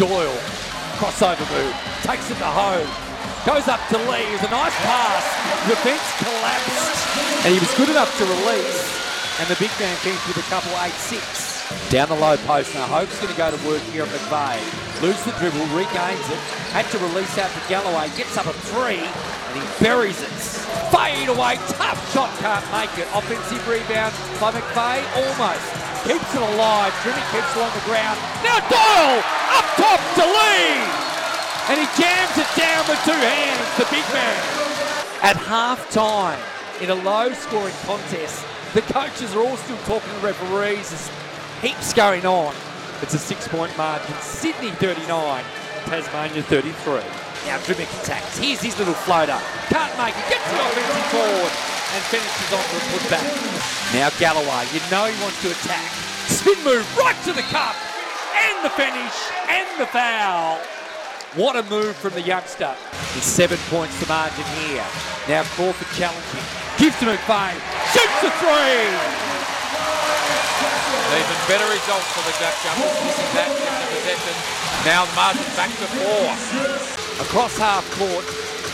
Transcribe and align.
Doyle, 0.00 0.40
crossover 0.96 1.44
move, 1.52 1.76
takes 2.08 2.32
it 2.32 2.40
to 2.40 2.48
home, 2.48 2.88
goes 3.44 3.68
up 3.68 3.84
to 3.92 4.00
Lee. 4.08 4.24
It 4.32 4.40
was 4.40 4.48
a 4.48 4.50
nice 4.50 4.72
pass. 4.80 5.24
The 5.68 5.76
fence 5.84 6.08
collapsed, 6.24 7.44
and 7.44 7.52
he 7.52 7.60
was 7.60 7.68
good 7.76 7.92
enough 7.92 8.08
to 8.16 8.24
release. 8.24 8.80
And 9.44 9.46
the 9.52 9.60
big 9.60 9.68
man 9.76 9.92
keeps 10.00 10.24
with 10.24 10.40
a 10.40 10.46
couple 10.48 10.72
8-6. 10.72 11.92
Down 11.92 12.08
the 12.08 12.16
low 12.16 12.38
post 12.48 12.72
now. 12.72 12.88
Hope's 12.88 13.12
going 13.20 13.28
to 13.28 13.36
go 13.36 13.52
to 13.52 13.60
work 13.68 13.82
here 13.92 14.04
at 14.04 14.08
McVeigh. 14.08 15.02
Loses 15.04 15.20
the 15.28 15.36
dribble, 15.36 15.68
regains 15.76 16.24
it. 16.32 16.40
Had 16.72 16.88
to 16.96 16.98
release 17.04 17.36
out 17.36 17.52
to 17.52 17.60
Galloway. 17.68 18.08
Gets 18.16 18.38
up 18.40 18.46
a 18.46 18.56
three, 18.72 19.04
and 19.04 19.52
he 19.52 19.84
buries 19.84 20.22
it. 20.22 20.32
Fade 20.88 21.28
away. 21.28 21.60
Tough 21.76 22.00
shot. 22.16 22.32
Can't 22.40 22.64
make 22.72 22.96
it. 22.96 23.08
Offensive 23.12 23.68
rebound 23.68 24.16
by 24.40 24.48
McVeigh. 24.48 25.04
Almost. 25.28 25.89
Keeps 26.04 26.34
it 26.34 26.40
alive. 26.40 26.96
Jimmy 27.04 27.20
keeps 27.28 27.52
it 27.52 27.60
on 27.60 27.68
the 27.76 27.84
ground. 27.84 28.16
Now 28.40 28.56
Doyle 28.72 29.20
up 29.52 29.66
top 29.76 30.00
to 30.16 30.24
Lee. 30.24 30.80
And 31.68 31.76
he 31.76 31.86
jams 32.00 32.36
it 32.40 32.48
down 32.56 32.88
with 32.88 32.98
two 33.04 33.12
hands. 33.12 33.68
The 33.76 33.84
big 33.92 34.06
man. 34.16 34.40
At 35.22 35.36
half 35.36 35.90
time, 35.90 36.40
in 36.80 36.88
a 36.88 36.94
low 36.94 37.32
scoring 37.34 37.74
contest, 37.84 38.46
the 38.72 38.80
coaches 38.80 39.36
are 39.36 39.40
all 39.40 39.56
still 39.58 39.76
talking 39.84 40.10
to 40.10 40.26
referees. 40.26 40.88
There's 40.88 41.10
heaps 41.60 41.92
going 41.92 42.24
on. 42.24 42.54
It's 43.02 43.12
a 43.12 43.18
six 43.18 43.46
point 43.46 43.76
margin. 43.76 44.14
Sydney 44.20 44.70
39, 44.70 45.44
Tasmania 45.84 46.42
33. 46.44 46.94
Now 47.44 47.58
Drmic 47.58 48.02
attacks. 48.02 48.38
Here's 48.38 48.62
his 48.62 48.78
little 48.78 48.94
floater. 48.94 49.38
Can't 49.68 49.96
make 49.98 50.16
it. 50.16 50.30
Gets 50.30 50.50
the 50.50 50.60
offensive 50.60 51.06
forward 51.12 51.79
and 51.94 52.02
finishes 52.10 52.50
off 52.54 52.66
with 52.72 52.86
a 52.86 52.90
putback. 52.94 53.26
Now 53.94 54.10
Galloway. 54.18 54.66
You 54.70 54.80
know 54.90 55.06
he 55.10 55.16
wants 55.22 55.42
to 55.42 55.50
attack. 55.50 55.90
Spin 56.30 56.58
move 56.62 56.86
right 56.96 57.16
to 57.24 57.32
the 57.32 57.42
cup. 57.50 57.74
And 58.34 58.64
the 58.64 58.70
finish. 58.70 59.16
And 59.50 59.66
the 59.78 59.86
foul. 59.86 60.58
What 61.34 61.54
a 61.54 61.62
move 61.70 61.94
from 61.96 62.14
the 62.14 62.22
youngster. 62.22 62.74
It's 63.14 63.26
seven 63.26 63.58
points 63.70 63.98
to 64.02 64.06
margin 64.08 64.46
here. 64.62 64.86
Now 65.28 65.42
Crawford 65.54 65.90
challenging. 65.98 66.46
Gives 66.78 66.98
to 67.00 67.06
McVeigh. 67.06 67.58
Shoots 67.94 68.22
a 68.22 68.30
three. 68.38 69.30
Even 71.10 71.38
better 71.50 71.66
result 71.66 72.06
for 72.14 72.22
the 72.22 72.34
Jack 72.38 72.54
Jumpers, 72.62 72.94
missing 73.02 73.30
that 73.34 73.50
the 73.50 73.86
possession. 73.98 74.36
Now 74.86 75.02
the 75.10 75.14
margin 75.18 75.42
back 75.58 75.74
to 75.82 75.86
four. 75.98 76.30
Across 77.26 77.58
half 77.58 77.82
court. 77.98 78.22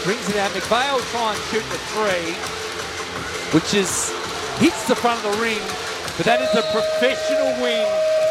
Brings 0.04 0.28
it 0.28 0.36
out. 0.36 0.52
McVeigh 0.52 0.92
will 0.92 1.08
try 1.10 1.32
and 1.32 1.40
shoot 1.48 1.64
the 1.72 1.80
three, 1.96 2.36
which 3.56 3.72
is 3.72 4.12
hits 4.58 4.86
the 4.86 4.94
front 4.94 5.24
of 5.24 5.32
the 5.32 5.40
ring. 5.40 5.64
But 6.18 6.26
that 6.26 6.42
is 6.42 6.52
a 6.52 6.60
professional 6.76 7.56
win 7.64 7.88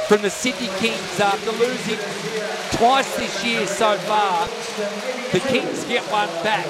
from 0.08 0.22
the 0.22 0.30
Sydney 0.30 0.70
Kings 0.78 1.20
after 1.20 1.52
losing 1.54 1.98
twice 2.78 3.10
this 3.18 3.44
year 3.44 3.66
so 3.66 3.98
far. 4.06 4.46
The 5.32 5.40
Kings 5.50 5.84
get 5.86 6.04
one 6.12 6.30
back. 6.44 6.68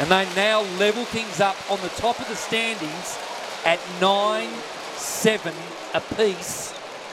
And 0.00 0.10
they 0.10 0.26
now 0.34 0.62
level 0.76 1.04
things 1.04 1.38
up 1.38 1.54
on 1.70 1.80
the 1.82 1.88
top 1.90 2.18
of 2.18 2.26
the 2.26 2.34
standings 2.34 3.16
at 3.64 3.78
9 4.00 4.48
7 4.96 5.54
apiece 5.94 6.81